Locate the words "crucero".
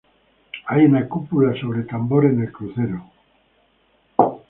2.51-3.05